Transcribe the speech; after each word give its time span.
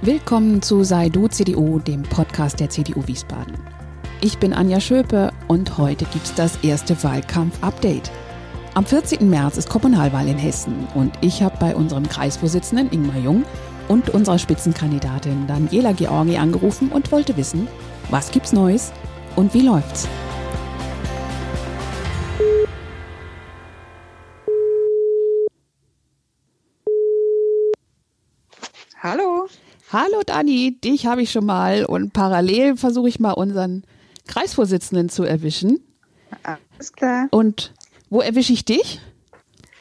Willkommen 0.00 0.62
zu 0.62 0.84
Sei 0.84 1.08
du 1.08 1.26
CDU, 1.26 1.80
dem 1.80 2.04
Podcast 2.04 2.60
der 2.60 2.70
CDU 2.70 3.04
Wiesbaden. 3.08 3.54
Ich 4.20 4.38
bin 4.38 4.52
Anja 4.52 4.78
Schöpe 4.78 5.32
und 5.48 5.76
heute 5.76 6.04
gibt's 6.04 6.32
das 6.34 6.56
erste 6.62 7.02
Wahlkampf-Update. 7.02 8.08
Am 8.74 8.86
14. 8.86 9.28
März 9.28 9.56
ist 9.56 9.68
Kommunalwahl 9.68 10.28
in 10.28 10.38
Hessen 10.38 10.86
und 10.94 11.12
ich 11.20 11.42
habe 11.42 11.56
bei 11.58 11.74
unserem 11.74 12.08
Kreisvorsitzenden 12.08 12.92
Ingmar 12.92 13.18
Jung 13.18 13.44
und 13.88 14.10
unserer 14.10 14.38
Spitzenkandidatin 14.38 15.48
Daniela 15.48 15.90
Georgi 15.90 16.36
angerufen 16.36 16.92
und 16.92 17.10
wollte 17.10 17.36
wissen, 17.36 17.66
was 18.08 18.30
gibt's 18.30 18.52
Neues 18.52 18.92
und 19.34 19.52
wie 19.52 19.62
läuft's? 19.62 20.06
Hallo. 29.02 29.48
Hallo 29.90 30.20
Dani, 30.26 30.78
dich 30.78 31.06
habe 31.06 31.22
ich 31.22 31.32
schon 31.32 31.46
mal 31.46 31.86
und 31.86 32.12
parallel 32.12 32.76
versuche 32.76 33.08
ich 33.08 33.20
mal 33.20 33.32
unseren 33.32 33.84
Kreisvorsitzenden 34.26 35.08
zu 35.08 35.24
erwischen. 35.24 35.80
Alles 36.42 36.92
klar. 36.92 37.28
Und 37.30 37.72
wo 38.10 38.20
erwische 38.20 38.52
ich 38.52 38.66
dich? 38.66 39.00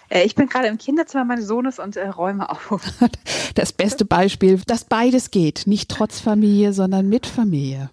Äh, 0.07 0.23
ich 0.23 0.35
bin 0.35 0.48
gerade 0.48 0.67
im 0.67 0.77
Kinderzimmer 0.77 1.25
meines 1.25 1.48
Sohnes 1.48 1.77
und 1.77 1.98
äh, 1.98 2.07
räume 2.07 2.49
auf. 2.49 2.70
Das 3.55 3.73
beste 3.73 4.05
Beispiel, 4.05 4.62
dass 4.67 4.85
beides 4.85 5.31
geht. 5.31 5.63
Nicht 5.65 5.89
trotz 5.89 6.20
Familie, 6.20 6.73
sondern 6.73 7.09
mit 7.09 7.26
Familie. 7.26 7.89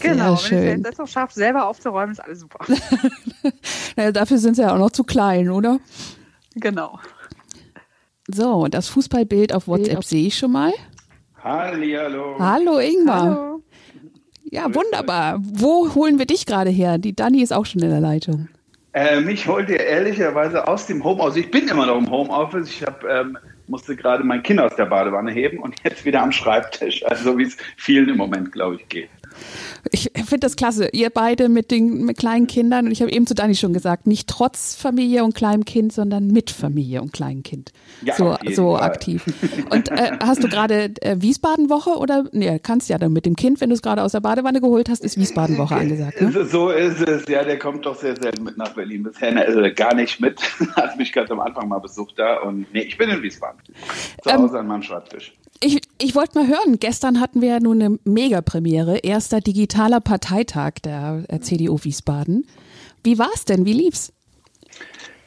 Sehr 0.00 0.12
genau, 0.12 0.36
schön. 0.36 0.64
wenn 0.64 0.80
ich 0.80 0.86
das 0.86 0.98
noch 0.98 1.06
schaffe, 1.06 1.34
selber 1.34 1.68
aufzuräumen, 1.68 2.10
ist 2.10 2.18
alles 2.18 2.40
super. 2.40 2.58
naja, 3.96 4.10
dafür 4.10 4.38
sind 4.38 4.56
sie 4.56 4.62
ja 4.62 4.74
auch 4.74 4.78
noch 4.78 4.90
zu 4.90 5.04
klein, 5.04 5.48
oder? 5.48 5.78
genau. 6.56 6.98
So, 8.26 8.52
und 8.54 8.74
das 8.74 8.88
Fußballbild 8.88 9.52
auf 9.52 9.68
WhatsApp 9.68 10.04
sehe 10.04 10.26
ich 10.26 10.36
schon 10.36 10.52
mal. 10.52 10.72
Hallihallo. 11.42 12.36
Hallo 12.38 12.78
Ingmar. 12.78 13.22
Hallo. 13.22 13.62
Ja, 14.44 14.74
wunderbar. 14.74 15.38
Wo 15.40 15.94
holen 15.94 16.18
wir 16.18 16.26
dich 16.26 16.44
gerade 16.44 16.70
her? 16.70 16.98
Die 16.98 17.14
Dani 17.14 17.40
ist 17.40 17.52
auch 17.52 17.64
schon 17.64 17.82
in 17.82 17.90
der 17.90 18.00
Leitung. 18.00 18.48
Äh, 18.92 19.20
mich 19.20 19.46
holt 19.46 19.68
ihr 19.68 19.80
ehrlicherweise 19.80 20.66
aus 20.66 20.86
dem 20.86 21.02
Homeoffice. 21.04 21.36
Ich 21.36 21.50
bin 21.50 21.68
immer 21.68 21.86
noch 21.86 21.96
im 21.96 22.10
Homeoffice. 22.10 22.68
Ich 22.68 22.82
hab, 22.82 23.04
ähm, 23.04 23.38
musste 23.68 23.94
gerade 23.94 24.24
mein 24.24 24.42
Kind 24.42 24.60
aus 24.60 24.74
der 24.74 24.86
Badewanne 24.86 25.30
heben 25.30 25.58
und 25.60 25.76
jetzt 25.84 26.04
wieder 26.04 26.22
am 26.22 26.32
Schreibtisch. 26.32 27.04
Also 27.06 27.38
wie 27.38 27.44
es 27.44 27.56
vielen 27.76 28.08
im 28.08 28.16
Moment, 28.16 28.50
glaube 28.50 28.76
ich, 28.76 28.88
geht. 28.88 29.10
Ich 29.92 30.10
finde 30.14 30.40
das 30.40 30.56
klasse. 30.56 30.88
Ihr 30.92 31.10
beide 31.10 31.48
mit 31.48 31.70
den 31.70 32.04
mit 32.04 32.18
kleinen 32.18 32.46
Kindern. 32.46 32.86
Und 32.86 32.92
ich 32.92 33.00
habe 33.02 33.10
eben 33.12 33.26
zu 33.26 33.34
Dani 33.34 33.54
schon 33.54 33.72
gesagt, 33.72 34.06
nicht 34.06 34.28
trotz 34.28 34.74
Familie 34.74 35.24
und 35.24 35.34
kleinem 35.34 35.64
Kind, 35.64 35.92
sondern 35.92 36.26
mit 36.28 36.50
Familie 36.50 37.02
und 37.02 37.12
kleinem 37.12 37.42
Kind. 37.42 37.72
Ja, 38.02 38.14
so 38.14 38.36
so 38.52 38.76
Fall. 38.76 38.82
aktiv. 38.82 39.24
Und 39.70 39.90
äh, 39.90 40.12
hast 40.22 40.42
du 40.44 40.48
gerade 40.48 40.92
äh, 41.02 41.16
Wiesbaden-Woche 41.20 41.90
oder? 41.98 42.24
Nee, 42.32 42.58
kannst 42.62 42.88
ja 42.88 42.98
dann 42.98 43.12
mit 43.12 43.26
dem 43.26 43.36
Kind, 43.36 43.60
wenn 43.60 43.70
du 43.70 43.74
es 43.74 43.82
gerade 43.82 44.02
aus 44.02 44.12
der 44.12 44.20
Badewanne 44.20 44.60
geholt 44.60 44.88
hast, 44.88 45.04
ist 45.04 45.16
Wiesbaden-Woche 45.18 45.74
angesagt. 45.74 46.20
Ne? 46.20 46.44
So- 46.46 46.70
ist 46.70 47.00
es. 47.00 47.26
Ja, 47.28 47.42
der 47.44 47.58
kommt 47.58 47.86
doch 47.86 47.96
sehr 47.96 48.14
selten 48.20 48.44
mit 48.44 48.56
nach 48.56 48.74
Berlin. 48.74 49.02
Bisher 49.02 49.34
also 49.36 49.60
gar 49.74 49.94
nicht 49.94 50.20
mit. 50.20 50.40
Hat 50.76 50.96
mich 50.96 51.12
ganz 51.12 51.30
am 51.30 51.40
Anfang 51.40 51.68
mal 51.68 51.78
besucht 51.78 52.14
da. 52.18 52.38
Und 52.40 52.66
nee, 52.72 52.82
ich 52.82 52.96
bin 52.98 53.10
in 53.10 53.22
Wiesbaden. 53.22 53.60
Zu 54.22 54.30
Ähm, 54.30 54.38
Hause 54.42 54.58
an 54.60 54.66
meinem 54.66 54.82
Schreibtisch. 54.82 55.32
Ich, 55.62 55.80
ich 56.00 56.14
wollte 56.14 56.38
mal 56.38 56.48
hören, 56.48 56.78
gestern 56.80 57.20
hatten 57.20 57.40
wir 57.40 57.48
ja 57.48 57.60
nun 57.60 57.82
eine 57.82 57.98
Mega-Premiere, 58.04 58.98
erster 58.98 59.40
digitaler 59.40 60.00
Parteitag 60.00 60.74
der 60.84 61.24
CDU 61.40 61.78
Wiesbaden. 61.82 62.46
Wie 63.04 63.18
war's 63.18 63.44
denn? 63.44 63.66
Wie 63.66 63.74
lief's? 63.74 64.12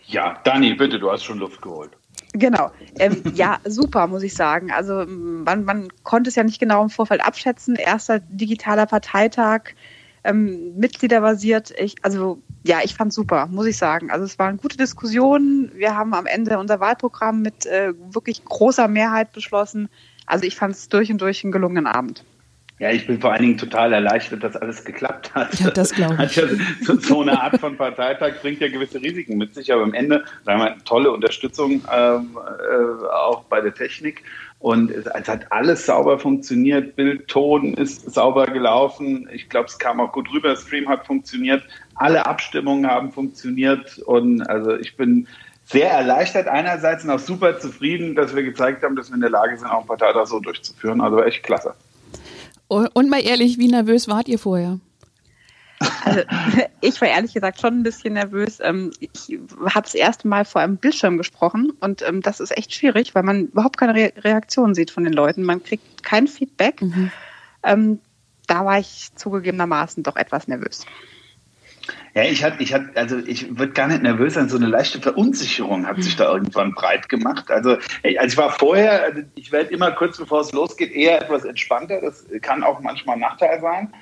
Ja, 0.07 0.39
Dani, 0.43 0.73
bitte, 0.73 0.99
du 0.99 1.11
hast 1.11 1.23
schon 1.23 1.39
Luft 1.39 1.61
geholt. 1.61 1.91
Genau. 2.33 2.71
Ähm, 2.97 3.21
ja, 3.35 3.59
super, 3.65 4.07
muss 4.07 4.23
ich 4.23 4.33
sagen. 4.33 4.71
Also 4.71 5.05
man, 5.07 5.63
man 5.63 5.89
konnte 6.03 6.29
es 6.29 6.35
ja 6.35 6.43
nicht 6.43 6.59
genau 6.59 6.81
im 6.81 6.89
Vorfeld 6.89 7.23
abschätzen. 7.23 7.75
Erster 7.75 8.19
digitaler 8.19 8.87
Parteitag, 8.87 9.75
ähm, 10.23 10.75
Mitgliederbasiert. 10.77 11.71
Ich, 11.77 11.95
also 12.01 12.41
ja, 12.63 12.79
ich 12.83 12.95
fand 12.95 13.13
super, 13.13 13.45
muss 13.47 13.67
ich 13.67 13.77
sagen. 13.77 14.09
Also 14.09 14.25
es 14.25 14.39
waren 14.39 14.57
gute 14.57 14.77
Diskussionen. 14.77 15.71
Wir 15.75 15.95
haben 15.95 16.15
am 16.15 16.25
Ende 16.25 16.57
unser 16.57 16.79
Wahlprogramm 16.79 17.41
mit 17.41 17.67
äh, 17.67 17.93
wirklich 18.11 18.43
großer 18.43 18.87
Mehrheit 18.87 19.31
beschlossen. 19.33 19.89
Also 20.25 20.45
ich 20.45 20.55
fand 20.55 20.75
es 20.75 20.89
durch 20.89 21.11
und 21.11 21.21
durch 21.21 21.43
einen 21.43 21.51
gelungenen 21.51 21.87
Abend. 21.87 22.23
Ja, 22.79 22.91
ich 22.91 23.05
bin 23.05 23.21
vor 23.21 23.31
allen 23.31 23.43
Dingen 23.43 23.57
total 23.57 23.93
erleichtert, 23.93 24.43
dass 24.43 24.55
alles 24.55 24.83
geklappt 24.83 25.33
hat. 25.35 25.57
Ja, 25.59 25.69
das 25.69 25.93
glaube 25.93 26.17
ich. 26.25 26.35
Ja 26.35 26.43
so, 26.81 26.99
so 26.99 27.21
eine 27.21 27.39
Art 27.39 27.59
von 27.59 27.77
Parteitag 27.77 28.41
bringt 28.41 28.59
ja 28.61 28.67
gewisse 28.67 29.01
Risiken 29.01 29.37
mit 29.37 29.53
sich, 29.53 29.71
aber 29.71 29.83
am 29.83 29.93
Ende 29.93 30.25
sagen 30.43 30.59
wir 30.59 30.75
tolle 30.83 31.11
Unterstützung 31.11 31.81
ähm, 31.93 32.37
äh, 32.37 33.05
auch 33.05 33.43
bei 33.45 33.61
der 33.61 33.73
Technik. 33.73 34.23
Und 34.59 34.91
es, 34.91 35.05
es 35.05 35.27
hat 35.27 35.51
alles 35.51 35.85
sauber 35.85 36.17
funktioniert. 36.17 36.95
Bild, 36.95 37.27
Ton 37.27 37.73
ist 37.75 38.11
sauber 38.11 38.47
gelaufen. 38.47 39.29
Ich 39.31 39.49
glaube, 39.49 39.67
es 39.67 39.77
kam 39.77 39.99
auch 39.99 40.11
gut 40.11 40.33
rüber. 40.33 40.55
Stream 40.55 40.89
hat 40.89 41.05
funktioniert. 41.05 41.63
Alle 41.95 42.25
Abstimmungen 42.25 42.89
haben 42.89 43.11
funktioniert. 43.11 43.99
Und 43.99 44.41
also 44.49 44.75
ich 44.75 44.97
bin 44.97 45.27
sehr 45.65 45.89
erleichtert 45.91 46.47
einerseits 46.47 47.03
und 47.03 47.09
auch 47.09 47.19
super 47.19 47.59
zufrieden, 47.59 48.15
dass 48.15 48.35
wir 48.35 48.43
gezeigt 48.43 48.83
haben, 48.83 48.95
dass 48.95 49.09
wir 49.09 49.15
in 49.15 49.21
der 49.21 49.29
Lage 49.29 49.57
sind, 49.57 49.67
auch 49.67 49.79
einen 49.79 49.87
Parteitag 49.87 50.25
so 50.25 50.39
durchzuführen. 50.39 51.01
Also 51.01 51.21
echt 51.21 51.43
klasse. 51.43 51.73
Und 52.67 53.09
mal 53.09 53.21
ehrlich, 53.23 53.57
wie 53.59 53.67
nervös 53.67 54.07
wart 54.07 54.27
ihr 54.27 54.39
vorher? 54.39 54.79
Also, 56.05 56.21
ich 56.81 56.99
war 57.01 57.07
ehrlich 57.07 57.33
gesagt 57.33 57.59
schon 57.59 57.79
ein 57.79 57.83
bisschen 57.83 58.13
nervös. 58.13 58.59
Ähm, 58.61 58.91
Ich 58.99 59.37
habe 59.61 59.83
das 59.83 59.95
erste 59.95 60.27
Mal 60.27 60.45
vor 60.45 60.61
einem 60.61 60.77
Bildschirm 60.77 61.17
gesprochen 61.17 61.71
und 61.81 62.01
ähm, 62.07 62.21
das 62.21 62.39
ist 62.39 62.55
echt 62.57 62.73
schwierig, 62.73 63.15
weil 63.15 63.23
man 63.23 63.47
überhaupt 63.47 63.77
keine 63.77 63.93
Re 63.95 64.13
Reaktion 64.17 64.73
sieht 64.75 64.91
von 64.91 65.03
den 65.03 65.13
Leuten. 65.13 65.43
Man 65.43 65.63
kriegt 65.63 66.03
kein 66.03 66.27
Feedback. 66.27 66.81
Ähm, 67.63 67.99
Da 68.47 68.65
war 68.65 68.79
ich 68.79 69.09
zugegebenermaßen 69.15 70.03
doch 70.03 70.15
etwas 70.17 70.47
nervös. 70.47 70.85
Ja, 72.13 72.23
ich 72.23 72.43
hatte, 72.43 72.61
ich 72.61 72.73
hatte, 72.73 72.89
also 72.95 73.17
ich 73.17 73.57
würde 73.57 73.73
gar 73.73 73.87
nicht 73.87 74.03
nervös 74.03 74.35
sein. 74.35 74.47
So 74.47 74.57
eine 74.57 74.67
leichte 74.67 75.01
Verunsicherung 75.01 75.85
hat 75.87 76.01
sich 76.01 76.15
da 76.15 76.31
irgendwann 76.31 76.73
breit 76.73 77.09
gemacht. 77.09 77.49
Also, 77.49 77.71
also 77.71 77.87
ich 78.03 78.37
war 78.37 78.51
vorher, 78.51 79.03
also 79.03 79.21
ich 79.35 79.51
werde 79.51 79.73
immer 79.73 79.91
kurz 79.91 80.17
bevor 80.17 80.41
es 80.41 80.51
losgeht 80.51 80.91
eher 80.91 81.21
etwas 81.21 81.43
entspannter. 81.43 81.99
Das 82.01 82.25
kann 82.41 82.63
auch 82.63 82.79
manchmal 82.79 83.15
ein 83.15 83.21
Nachteil 83.21 83.59
sein. 83.61 83.93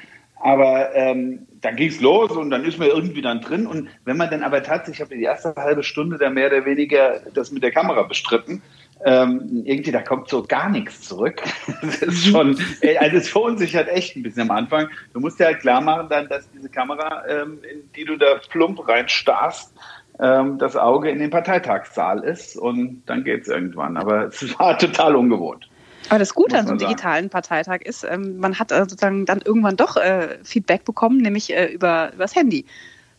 Aber 0.43 0.93
ähm, 0.95 1.47
dann 1.61 1.75
ging 1.75 1.89
es 1.89 2.01
los 2.01 2.31
und 2.31 2.49
dann 2.49 2.65
ist 2.65 2.79
man 2.79 2.87
irgendwie 2.87 3.21
dann 3.21 3.41
drin. 3.41 3.67
Und 3.67 3.89
wenn 4.05 4.17
man 4.17 4.29
dann 4.29 4.43
aber 4.43 4.63
tatsächlich, 4.63 4.97
ich 4.97 5.01
habe 5.01 5.15
die 5.15 5.23
erste 5.23 5.53
halbe 5.55 5.83
Stunde 5.83 6.17
da 6.17 6.29
mehr 6.29 6.47
oder 6.47 6.65
weniger 6.65 7.21
das 7.33 7.51
mit 7.51 7.61
der 7.61 7.71
Kamera 7.71 8.01
bestritten, 8.03 8.61
ähm, 9.05 9.63
irgendwie 9.65 9.91
da 9.91 10.01
kommt 10.01 10.29
so 10.29 10.43
gar 10.43 10.69
nichts 10.69 11.01
zurück. 11.01 11.41
Das 11.81 12.01
ist 12.01 12.27
schon, 12.27 12.57
ey, 12.81 12.97
also 12.97 13.17
es 13.17 13.29
verunsichert 13.29 13.89
echt 13.89 14.15
ein 14.15 14.23
bisschen 14.23 14.43
am 14.43 14.51
Anfang. 14.51 14.87
Du 15.13 15.19
musst 15.19 15.39
dir 15.39 15.45
halt 15.45 15.59
klar 15.59 15.81
machen, 15.81 16.07
dann, 16.09 16.27
dass 16.29 16.49
diese 16.51 16.69
Kamera, 16.69 17.25
ähm, 17.27 17.59
in 17.63 17.89
die 17.95 18.05
du 18.05 18.17
da 18.17 18.39
plump 18.49 18.87
reinstarrst, 18.87 19.73
ähm, 20.19 20.57
das 20.59 20.75
Auge 20.75 21.09
in 21.09 21.19
den 21.19 21.29
Parteitagssaal 21.31 22.23
ist 22.23 22.55
und 22.55 23.03
dann 23.07 23.23
geht's 23.23 23.47
irgendwann. 23.47 23.97
Aber 23.97 24.25
es 24.25 24.59
war 24.59 24.77
total 24.77 25.15
ungewohnt. 25.15 25.67
Aber 26.09 26.19
das 26.19 26.33
Gute 26.33 26.57
an 26.57 26.65
so 26.65 26.71
einem 26.71 26.79
digitalen 26.79 27.29
Parteitag 27.29 27.81
ist, 27.81 28.03
ähm, 28.03 28.37
man 28.37 28.59
hat 28.59 28.71
äh, 28.71 28.79
sozusagen 28.79 29.25
dann 29.25 29.41
irgendwann 29.41 29.77
doch 29.77 29.97
äh, 29.97 30.37
Feedback 30.43 30.83
bekommen, 30.83 31.17
nämlich 31.17 31.53
äh, 31.53 31.67
über 31.67 32.11
übers 32.13 32.35
Handy. 32.35 32.65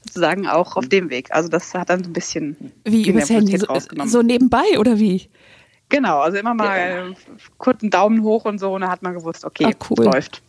Sozusagen 0.05 0.49
auch 0.49 0.77
auf 0.77 0.89
dem 0.89 1.11
Weg. 1.11 1.29
Also 1.31 1.49
das 1.49 1.75
hat 1.75 1.89
dann 1.89 2.03
so 2.03 2.11
ein 2.11 2.13
bisschen 2.13 2.73
Wie 2.85 3.09
übers 3.09 3.31
Handy? 3.31 3.57
So, 3.57 3.67
rausgenommen. 3.67 4.11
so 4.11 4.21
nebenbei 4.21 4.79
oder 4.79 4.99
wie? 4.99 5.29
Genau, 5.93 6.21
also 6.21 6.39
immer 6.39 6.55
mal 6.55 6.79
äh, 6.79 7.15
kurz 7.59 7.83
einen 7.83 7.91
Daumen 7.91 8.23
hoch 8.23 8.47
und 8.47 8.59
so 8.59 8.73
und 8.73 8.81
dann 8.81 8.91
hat 8.91 9.03
man 9.03 9.13
gewusst, 9.13 9.45
okay, 9.45 9.67
Ah, 9.69 9.87
cool. 9.91 10.07
läuft. 10.07 10.43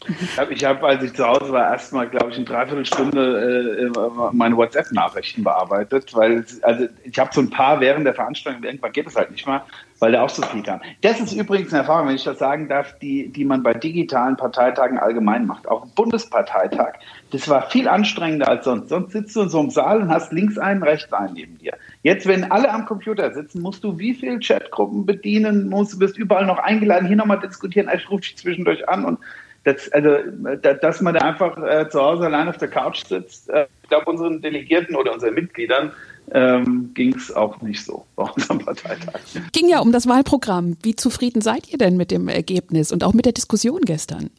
Ich 0.50 0.64
habe, 0.64 0.88
als 0.88 1.04
ich 1.04 1.14
zu 1.14 1.28
Hause 1.28 1.52
war, 1.52 1.70
erstmal, 1.70 2.08
glaube 2.08 2.30
ich, 2.30 2.38
eine 2.38 2.46
Dreiviertelstunde 2.46 3.92
äh, 3.94 4.00
meine 4.32 4.56
WhatsApp-Nachrichten 4.56 5.44
bearbeitet, 5.44 6.16
weil 6.16 6.46
also 6.62 6.88
ich 7.04 7.20
habe 7.20 7.30
so 7.34 7.42
ein 7.42 7.50
paar 7.50 7.82
während 7.82 8.06
der 8.06 8.14
Veranstaltung, 8.14 8.64
irgendwann 8.64 8.94
geht 8.94 9.08
es 9.08 9.18
halt 9.18 9.32
nicht 9.32 9.46
mal, 9.46 9.62
weil 10.00 10.14
da 10.14 10.22
auch 10.24 10.30
so 10.30 10.42
viel 10.44 10.64
kam. 10.64 10.80
Das 11.02 11.20
ist 11.20 11.34
übrigens 11.34 11.74
eine 11.74 11.82
Erfahrung, 11.82 12.08
wenn 12.08 12.16
ich 12.16 12.24
das 12.24 12.40
sagen 12.40 12.70
darf, 12.70 12.98
die, 13.00 13.28
die 13.28 13.44
man 13.44 13.64
bei 13.64 13.74
digitalen 13.74 14.38
Parteitagen 14.38 14.98
allgemein 14.98 15.46
macht. 15.46 15.68
Auch 15.68 15.84
ein 15.84 15.92
Bundesparteitag, 15.96 16.94
das 17.34 17.50
war 17.50 17.70
viel 17.70 17.88
anstrengender 17.88 18.48
als 18.48 18.64
sonst. 18.66 18.90
Sonst 18.90 19.12
sitzt 19.12 19.36
du 19.36 19.42
in 19.42 19.50
so 19.50 19.60
einem 19.60 19.70
Saal 19.72 20.02
und 20.04 20.10
hast 20.10 20.32
links 20.32 20.58
einen, 20.58 20.84
rechts 20.84 21.12
einen 21.12 21.34
neben 21.34 21.58
dir. 21.58 21.74
Jetzt, 22.04 22.28
wenn 22.28 22.50
alle 22.52 22.72
am 22.72 22.86
Computer 22.86 23.34
sitzen, 23.34 23.62
musst 23.62 23.84
du 23.84 23.98
wie 24.00 24.14
viele 24.14 24.40
Chatgruppen 24.40 25.06
bedienen, 25.06 25.68
musst, 25.70 25.98
bist 26.00 26.18
überall 26.18 26.46
noch 26.46 26.60
eingeladen, 26.60 27.08
hier 27.08 27.18
nochmal 27.18 27.40
diskutieren, 27.40 27.90
ich 27.94 28.10
rufe 28.10 28.22
dich 28.22 28.38
zwischendurch 28.38 28.88
an 28.88 29.04
und 29.04 29.20
das, 29.66 29.90
also, 29.94 30.18
da- 30.62 30.74
dass 30.74 31.02
man 31.02 31.14
da 31.14 31.22
einfach 31.22 31.58
äh, 31.58 31.88
zu 31.90 32.02
Hause 32.02 32.26
allein 32.26 32.50
auf 32.50 32.58
der 32.58 32.68
Couch 32.68 33.04
sitzt, 33.06 33.50
äh, 33.50 33.66
ich 33.82 33.90
glaube, 33.90 34.12
unseren 34.12 34.42
Delegierten 34.42 34.96
oder 34.96 35.14
unseren 35.14 35.34
Mitgliedern 35.36 35.92
ähm, 36.32 36.92
ging 36.94 37.16
es 37.16 37.34
auch 37.34 37.62
nicht 37.62 37.84
so 37.84 38.06
bei 38.16 38.24
unserem 38.24 38.60
Parteitag. 38.60 39.20
Ging 39.54 39.70
ja 39.70 39.80
um 39.80 39.92
das 39.94 40.08
Wahlprogramm. 40.08 40.78
Wie 40.84 40.96
zufrieden 40.96 41.42
seid 41.42 41.72
ihr 41.72 41.78
denn 41.78 41.96
mit 41.98 42.12
dem 42.12 42.28
Ergebnis 42.28 42.92
und 42.92 43.04
auch 43.06 43.14
mit 43.14 43.26
der 43.26 43.34
Diskussion 43.34 43.82
gestern? 43.86 44.30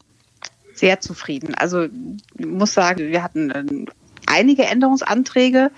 Sehr 0.85 1.01
zufrieden. 1.01 1.55
Also 1.55 1.85
ich 2.37 2.45
muss 2.45 2.75
sagen, 2.75 3.09
wir 3.09 3.23
hatten 3.23 3.51
äh, 3.51 3.65
einige 4.27 4.67
Änderungsanträge, 4.67 5.71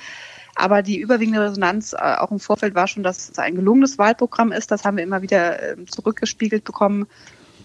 aber 0.57 0.83
die 0.83 0.99
überwiegende 0.99 1.41
Resonanz 1.41 1.93
äh, 1.93 2.17
auch 2.17 2.33
im 2.33 2.41
Vorfeld 2.41 2.75
war 2.75 2.89
schon, 2.89 3.05
dass 3.05 3.29
es 3.29 3.39
ein 3.39 3.55
gelungenes 3.55 3.99
Wahlprogramm 3.99 4.51
ist. 4.51 4.73
Das 4.73 4.85
haben 4.85 4.97
wir 4.97 5.05
immer 5.05 5.23
wieder 5.23 5.63
äh, 5.63 5.85
zurückgespiegelt 5.87 6.65
bekommen. 6.65 7.07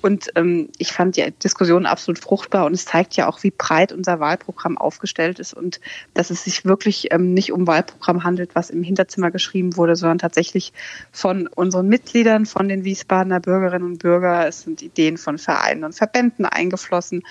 Und 0.01 0.31
ähm, 0.35 0.69
ich 0.77 0.93
fand 0.93 1.15
die 1.15 1.31
Diskussion 1.31 1.85
absolut 1.85 2.19
fruchtbar 2.19 2.65
und 2.65 2.73
es 2.73 2.85
zeigt 2.85 3.15
ja 3.15 3.27
auch, 3.27 3.43
wie 3.43 3.51
breit 3.51 3.91
unser 3.91 4.19
Wahlprogramm 4.19 4.77
aufgestellt 4.77 5.39
ist 5.39 5.53
und 5.53 5.79
dass 6.13 6.31
es 6.31 6.43
sich 6.43 6.65
wirklich 6.65 7.13
ähm, 7.13 7.33
nicht 7.33 7.51
um 7.51 7.67
Wahlprogramm 7.67 8.23
handelt, 8.23 8.55
was 8.55 8.69
im 8.69 8.83
Hinterzimmer 8.83 9.31
geschrieben 9.31 9.77
wurde, 9.77 9.95
sondern 9.95 10.17
tatsächlich 10.17 10.73
von 11.11 11.47
unseren 11.47 11.87
Mitgliedern, 11.87 12.45
von 12.45 12.67
den 12.67 12.83
Wiesbadener 12.83 13.39
Bürgerinnen 13.39 13.85
und 13.85 13.99
Bürgern. 13.99 14.47
Es 14.47 14.61
sind 14.61 14.81
Ideen 14.81 15.17
von 15.17 15.37
Vereinen 15.37 15.83
und 15.83 15.93
Verbänden 15.93 16.45
eingeflossen. 16.45 17.23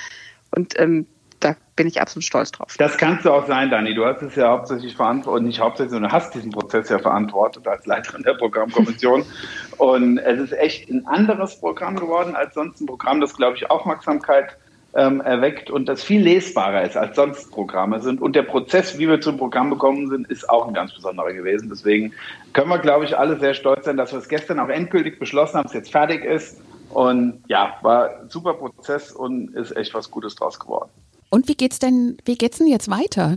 Und 0.50 0.78
ähm, 0.78 1.06
da 1.40 1.56
bin 1.76 1.86
ich 1.86 2.00
absolut 2.00 2.24
stolz 2.24 2.52
drauf. 2.52 2.74
Das 2.78 2.96
kannst 2.98 3.24
du 3.24 3.32
auch 3.32 3.46
sein, 3.46 3.70
Dani. 3.70 3.94
Du 3.94 4.04
hast 4.04 4.22
es 4.22 4.36
ja 4.36 4.48
hauptsächlich 4.48 4.94
verantwortet, 4.94 5.46
nicht 5.46 5.60
hauptsächlich, 5.60 5.92
sondern 5.92 6.12
hast 6.12 6.34
diesen 6.34 6.52
Prozess 6.52 6.88
ja 6.88 6.98
verantwortet 6.98 7.66
als 7.66 7.86
Leiterin 7.86 8.22
der 8.22 8.34
Programmkommission. 8.34 9.24
und 9.78 10.18
es 10.18 10.40
ist 10.40 10.52
echt 10.52 10.90
ein 10.90 11.06
anderes 11.06 11.58
Programm 11.58 11.96
geworden 11.96 12.36
als 12.36 12.54
sonst 12.54 12.80
ein 12.80 12.86
Programm, 12.86 13.20
das, 13.20 13.34
glaube 13.34 13.56
ich, 13.56 13.70
Aufmerksamkeit 13.70 14.56
ähm, 14.94 15.20
erweckt 15.20 15.70
und 15.70 15.88
das 15.88 16.02
viel 16.02 16.22
lesbarer 16.22 16.82
ist 16.82 16.96
als 16.96 17.16
sonst 17.16 17.50
Programme 17.50 18.00
sind. 18.00 18.20
Und 18.20 18.34
der 18.34 18.42
Prozess, 18.42 18.98
wie 18.98 19.08
wir 19.08 19.20
zum 19.20 19.38
Programm 19.38 19.70
gekommen 19.70 20.08
sind, 20.08 20.28
ist 20.30 20.48
auch 20.50 20.66
ein 20.66 20.74
ganz 20.74 20.92
besonderer 20.92 21.32
gewesen. 21.32 21.68
Deswegen 21.70 22.12
können 22.52 22.68
wir, 22.68 22.78
glaube 22.78 23.04
ich, 23.04 23.16
alle 23.16 23.38
sehr 23.38 23.54
stolz 23.54 23.84
sein, 23.84 23.96
dass 23.96 24.12
wir 24.12 24.18
es 24.18 24.28
gestern 24.28 24.58
auch 24.58 24.68
endgültig 24.68 25.18
beschlossen 25.18 25.58
haben, 25.58 25.66
es 25.66 25.74
jetzt 25.74 25.92
fertig 25.92 26.24
ist. 26.24 26.60
Und 26.90 27.44
ja, 27.46 27.76
war 27.82 28.20
ein 28.22 28.28
super 28.28 28.54
Prozess 28.54 29.12
und 29.12 29.54
ist 29.54 29.76
echt 29.76 29.94
was 29.94 30.10
Gutes 30.10 30.34
draus 30.34 30.58
geworden. 30.58 30.90
Und 31.30 31.48
wie 31.48 31.54
geht's 31.54 31.78
denn, 31.78 32.18
wie 32.24 32.36
geht's 32.36 32.58
denn 32.58 32.66
jetzt 32.66 32.90
weiter? 32.90 33.36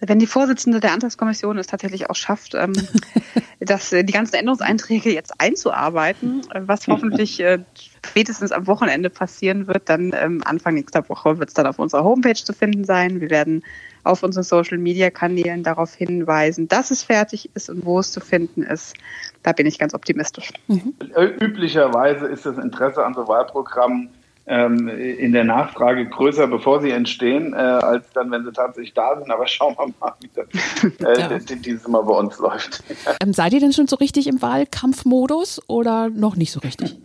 Wenn 0.00 0.18
die 0.18 0.26
Vorsitzende 0.26 0.80
der 0.80 0.92
Antragskommission 0.92 1.58
es 1.58 1.66
tatsächlich 1.66 2.10
auch 2.10 2.14
schafft, 2.14 2.54
ähm, 2.54 2.72
dass 3.60 3.92
äh, 3.92 4.04
die 4.04 4.12
ganzen 4.12 4.36
Änderungsanträge 4.36 5.12
jetzt 5.12 5.40
einzuarbeiten, 5.40 6.42
äh, 6.52 6.62
was 6.64 6.86
hoffentlich 6.88 7.40
äh, 7.40 7.60
spätestens 8.04 8.52
am 8.52 8.66
Wochenende 8.66 9.08
passieren 9.08 9.66
wird, 9.66 9.88
dann 9.88 10.12
ähm, 10.14 10.42
Anfang 10.44 10.74
nächster 10.74 11.08
Woche 11.08 11.38
wird 11.38 11.48
es 11.48 11.54
dann 11.54 11.66
auf 11.66 11.78
unserer 11.78 12.04
Homepage 12.04 12.34
zu 12.34 12.52
finden 12.52 12.84
sein. 12.84 13.20
Wir 13.20 13.30
werden 13.30 13.64
auf 14.02 14.22
unseren 14.22 14.44
Social 14.44 14.78
Media 14.78 15.10
Kanälen 15.10 15.62
darauf 15.62 15.94
hinweisen, 15.94 16.68
dass 16.68 16.90
es 16.90 17.02
fertig 17.02 17.50
ist 17.54 17.70
und 17.70 17.86
wo 17.86 17.98
es 17.98 18.12
zu 18.12 18.20
finden 18.20 18.62
ist. 18.62 18.94
Da 19.42 19.52
bin 19.52 19.66
ich 19.66 19.78
ganz 19.78 19.94
optimistisch. 19.94 20.52
Mhm. 20.66 20.94
Üblicherweise 21.40 22.26
ist 22.26 22.44
das 22.44 22.58
Interesse 22.58 23.04
an 23.04 23.14
so 23.14 23.26
Wahlprogrammen 23.26 24.10
ähm, 24.46 24.88
in 24.88 25.32
der 25.32 25.44
Nachfrage 25.44 26.06
größer, 26.06 26.46
bevor 26.46 26.80
sie 26.80 26.90
entstehen, 26.90 27.54
äh, 27.54 27.56
als 27.56 28.04
dann, 28.12 28.30
wenn 28.30 28.44
sie 28.44 28.52
tatsächlich 28.52 28.94
da 28.94 29.18
sind. 29.18 29.30
Aber 29.30 29.46
schauen 29.46 29.74
wir 29.78 29.92
mal, 30.00 30.14
wie 30.20 30.30
das 30.34 31.18
äh, 31.18 31.20
ja. 31.20 31.38
dieses 31.56 31.88
Mal 31.88 32.02
bei 32.02 32.14
uns 32.14 32.38
läuft. 32.38 32.82
Ähm, 33.20 33.32
seid 33.32 33.52
ihr 33.52 33.60
denn 33.60 33.72
schon 33.72 33.86
so 33.86 33.96
richtig 33.96 34.26
im 34.26 34.42
Wahlkampfmodus 34.42 35.62
oder 35.68 36.10
noch 36.10 36.36
nicht 36.36 36.52
so 36.52 36.60
richtig? 36.60 36.96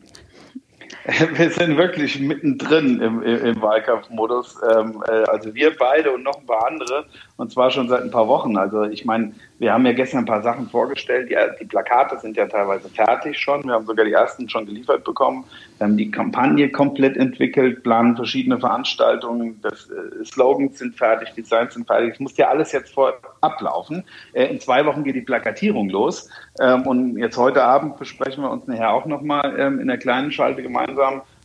Wir 1.34 1.50
sind 1.50 1.78
wirklich 1.78 2.20
mittendrin 2.20 3.02
im, 3.02 3.24
im 3.24 3.62
Wahlkampfmodus. 3.62 4.58
Ähm, 4.76 5.04
äh, 5.08 5.24
also 5.24 5.54
wir 5.56 5.76
beide 5.78 6.12
und 6.12 6.24
noch 6.24 6.38
ein 6.40 6.46
paar 6.46 6.68
andere. 6.68 7.06
Und 7.38 7.52
zwar 7.52 7.72
schon 7.72 7.88
seit 7.88 8.04
ein 8.04 8.12
paar 8.12 8.28
Wochen. 8.28 8.58
Also 8.58 8.84
ich 8.84 9.06
meine, 9.06 9.34
wir 9.60 9.74
haben 9.74 9.86
ja 9.86 9.94
gestern 9.94 10.20
ein 10.20 10.26
paar 10.26 10.44
Sachen 10.44 10.70
vorgestellt. 10.70 11.30
Die, 11.30 11.38
die 11.60 11.66
Plakate 11.66 12.20
sind 12.20 12.38
ja 12.38 12.46
teilweise 12.48 12.90
fertig 12.90 13.40
schon. 13.40 13.64
Wir 13.64 13.74
haben 13.74 13.86
sogar 13.86 14.06
die 14.06 14.12
ersten 14.12 14.48
schon 14.50 14.66
geliefert 14.66 15.04
bekommen. 15.04 15.46
Wir 15.78 15.88
haben 15.88 15.98
die 15.98 16.12
Kampagne 16.12 16.70
komplett 16.70 17.18
entwickelt, 17.18 17.84
planen 17.84 18.16
verschiedene 18.16 18.60
Veranstaltungen. 18.60 19.60
Das, 19.62 19.90
äh, 19.90 20.26
Slogans 20.26 20.80
sind 20.80 20.98
fertig, 20.98 21.34
Designs 21.34 21.74
sind 21.74 21.88
fertig. 21.88 22.14
Es 22.14 22.20
muss 22.20 22.38
ja 22.38 22.50
alles 22.50 22.72
jetzt 22.72 22.94
vor 22.94 23.14
ablaufen. 23.42 24.04
Äh, 24.34 24.48
in 24.48 24.60
zwei 24.60 24.86
Wochen 24.86 25.04
geht 25.04 25.16
die 25.16 25.22
Plakatierung 25.22 25.90
los. 25.90 26.30
Ähm, 26.62 26.86
und 26.86 27.18
jetzt 27.18 27.38
heute 27.38 27.64
Abend 27.64 27.98
besprechen 27.98 28.44
wir 28.44 28.52
uns 28.52 28.68
nachher 28.68 28.92
auch 28.92 29.06
nochmal 29.06 29.56
ähm, 29.58 29.80
in 29.80 29.88
der 29.88 29.98
kleinen 29.98 30.32
Schalte 30.32 30.62
gemeinsam, 30.62 30.99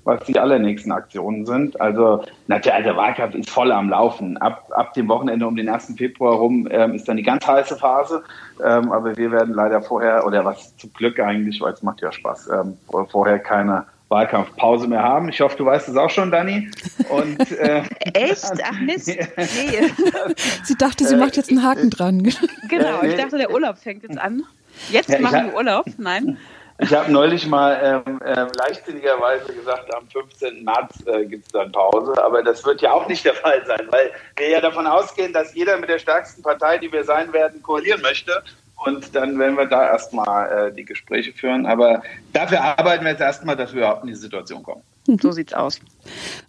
was 0.05 0.23
die 0.25 0.39
allernächsten 0.39 0.93
Aktionen 0.93 1.47
sind. 1.47 1.81
Also 1.81 2.23
natürlich, 2.47 2.75
also 2.75 2.89
der 2.91 2.97
Wahlkampf 2.97 3.35
ist 3.35 3.51
voll 3.51 3.73
am 3.73 3.89
Laufen. 3.89 4.37
Ab, 4.37 4.71
ab 4.75 4.93
dem 4.95 5.09
Wochenende 5.09 5.47
um 5.47 5.57
den 5.57 5.69
1. 5.69 5.95
Februar 5.97 6.35
rum 6.35 6.69
ähm, 6.71 6.95
ist 6.95 7.09
dann 7.09 7.17
die 7.17 7.23
ganz 7.23 7.47
heiße 7.47 7.77
Phase. 7.77 8.23
Ähm, 8.63 8.93
aber 8.93 9.17
wir 9.17 9.33
werden 9.33 9.55
leider 9.55 9.81
vorher, 9.81 10.27
oder 10.27 10.45
was 10.45 10.77
zum 10.77 10.93
Glück 10.93 11.19
eigentlich, 11.19 11.61
weil 11.61 11.73
es 11.73 11.83
macht 11.83 12.03
ja 12.03 12.13
Spaß, 12.13 12.49
ähm, 12.49 12.77
vorher 13.11 13.39
keine 13.39 13.87
Wahlkampfpause 14.09 14.87
mehr 14.87 15.03
haben. 15.03 15.29
Ich 15.31 15.41
hoffe, 15.41 15.57
du 15.57 15.65
weißt 15.65 15.89
es 15.89 15.97
auch 15.97 16.11
schon, 16.11 16.31
Dani. 16.31 16.71
Und, 17.09 17.51
äh, 17.59 17.83
Echt? 18.13 18.53
Ach 18.65 18.81
Mist. 18.81 19.09
Nee. 19.09 19.17
sie 20.65 20.75
dachte, 20.77 21.05
sie 21.05 21.17
macht 21.17 21.37
jetzt 21.37 21.51
einen 21.51 21.63
Haken 21.63 21.91
dran. 21.91 22.23
Genau, 22.69 23.03
ich 23.03 23.17
dachte, 23.17 23.39
der 23.39 23.51
Urlaub 23.51 23.79
fängt 23.79 24.03
jetzt 24.03 24.19
an. 24.19 24.43
Jetzt 24.91 25.09
ja, 25.09 25.21
machen 25.21 25.47
wir 25.47 25.57
Urlaub? 25.57 25.87
Nein. 25.99 26.37
Ich 26.79 26.93
habe 26.93 27.11
neulich 27.11 27.47
mal 27.47 28.03
ähm, 28.07 28.21
äh, 28.23 28.47
leichtsinnigerweise 28.59 29.53
gesagt, 29.53 29.95
am 29.95 30.09
15. 30.09 30.65
März 30.65 31.07
äh, 31.07 31.25
gibt 31.25 31.47
es 31.47 31.53
dann 31.53 31.71
Pause, 31.71 32.13
aber 32.23 32.43
das 32.43 32.65
wird 32.65 32.83
ja 32.83 32.93
auch 32.93 33.07
nicht 33.07 33.25
der 33.25 33.35
Fall 33.35 33.65
sein, 33.65 33.87
weil 33.91 34.11
wir 34.37 34.51
ja 34.51 34.61
davon 34.61 34.87
ausgehen, 34.87 35.33
dass 35.33 35.55
jeder 35.55 35.79
mit 35.79 35.89
der 35.89 36.01
stärksten 36.01 36.43
Partei, 36.43 36.79
die 36.79 36.91
wir 36.91 37.05
sein 37.05 37.33
werden, 37.33 37.63
koalieren 37.63 38.03
möchte. 38.03 38.43
Und 38.85 39.15
dann 39.15 39.39
werden 39.39 39.57
wir 39.57 39.67
da 39.67 39.87
erstmal 39.87 40.69
äh, 40.69 40.75
die 40.75 40.85
Gespräche 40.85 41.33
führen. 41.33 41.65
Aber 41.65 42.03
dafür 42.33 42.61
arbeiten 42.61 43.05
wir 43.05 43.13
jetzt 43.13 43.21
erstmal, 43.21 43.57
dass 43.57 43.73
wir 43.73 43.83
überhaupt 43.83 44.03
in 44.03 44.09
die 44.09 44.17
Situation 44.17 44.63
kommen. 44.63 44.83
So 45.21 45.33
sieht's 45.33 45.55
aus. 45.55 45.81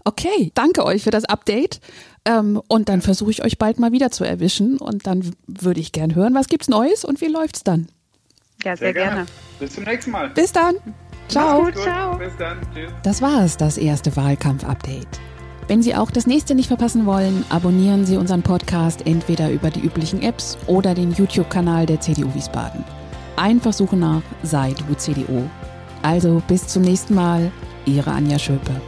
Okay, 0.05 0.51
danke 0.55 0.85
euch 0.85 1.03
für 1.03 1.11
das 1.11 1.25
Update. 1.25 1.79
Ähm, 2.25 2.61
und 2.67 2.89
dann 2.89 3.01
versuche 3.01 3.31
ich 3.31 3.43
euch 3.43 3.57
bald 3.57 3.79
mal 3.79 3.91
wieder 3.91 4.09
zu 4.09 4.23
erwischen. 4.23 4.77
Und 4.77 5.05
dann 5.05 5.35
würde 5.45 5.79
ich 5.79 5.91
gern 5.91 6.15
hören, 6.15 6.33
was 6.33 6.47
gibt's 6.47 6.67
Neues 6.67 7.05
und 7.05 7.21
wie 7.21 7.27
läuft's 7.27 7.63
dann? 7.63 7.87
Ja, 8.65 8.75
sehr, 8.75 8.87
sehr 8.87 8.93
gerne. 8.93 9.15
gerne. 9.15 9.25
Bis 9.59 9.75
zum 9.75 9.83
nächsten 9.83 10.11
Mal. 10.11 10.29
Bis 10.29 10.51
dann. 10.51 10.75
Ciao. 11.27 11.63
Gut, 11.63 11.77
ciao. 11.77 12.17
Bis 12.17 12.35
dann. 12.37 12.57
Tschüss. 12.73 12.91
Das 13.03 13.21
war 13.21 13.45
es, 13.45 13.57
das 13.57 13.77
erste 13.77 14.15
Wahlkampf-Update. 14.15 15.19
Wenn 15.67 15.81
Sie 15.81 15.95
auch 15.95 16.11
das 16.11 16.27
nächste 16.27 16.55
nicht 16.55 16.67
verpassen 16.67 17.05
wollen, 17.05 17.45
abonnieren 17.49 18.05
Sie 18.05 18.17
unseren 18.17 18.41
Podcast 18.41 19.05
entweder 19.05 19.51
über 19.51 19.69
die 19.69 19.81
üblichen 19.81 20.21
Apps 20.21 20.57
oder 20.67 20.93
den 20.93 21.11
YouTube-Kanal 21.11 21.85
der 21.85 22.01
CDU 22.01 22.33
Wiesbaden. 22.33 22.83
Einfach 23.35 23.73
suchen 23.73 23.99
nach 23.99 24.21
Sei 24.43 24.73
du 24.73 24.95
CDU. 24.95 25.49
Also 26.01 26.41
bis 26.47 26.67
zum 26.67 26.83
nächsten 26.83 27.15
Mal, 27.15 27.51
Ihre 27.85 28.11
Anja 28.11 28.39
Schöpe. 28.39 28.81